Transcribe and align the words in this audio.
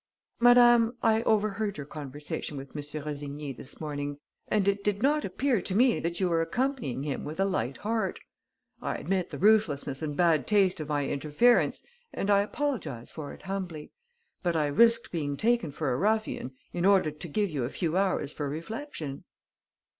"Madame, 0.39 0.97
I 1.03 1.21
overheard 1.21 1.77
your 1.77 1.85
conversation 1.85 2.57
with 2.57 2.69
M. 2.75 2.81
Rossigny 3.03 3.55
this 3.55 3.79
morning 3.79 4.17
and 4.47 4.67
it 4.67 4.83
did 4.83 5.03
not 5.03 5.23
appear 5.23 5.61
to 5.61 5.75
me 5.75 5.99
that 5.99 6.19
you 6.19 6.27
were 6.27 6.41
accompanying 6.41 7.03
him 7.03 7.23
with 7.23 7.39
a 7.39 7.45
light 7.45 7.77
heart. 7.77 8.19
I 8.81 8.95
admit 8.95 9.29
the 9.29 9.37
ruthlessness 9.37 10.01
and 10.01 10.17
bad 10.17 10.47
taste 10.47 10.79
of 10.79 10.89
my 10.89 11.07
interference 11.07 11.85
and 12.11 12.31
I 12.31 12.41
apologise 12.41 13.11
for 13.11 13.31
it 13.31 13.43
humbly; 13.43 13.91
but 14.41 14.55
I 14.55 14.65
risked 14.65 15.11
being 15.11 15.37
taken 15.37 15.69
for 15.69 15.93
a 15.93 15.97
ruffian 15.97 16.55
in 16.73 16.83
order 16.83 17.11
to 17.11 17.27
give 17.27 17.51
you 17.51 17.63
a 17.63 17.69
few 17.69 17.95
hours 17.95 18.31
for 18.33 18.49
reflection." 18.49 19.23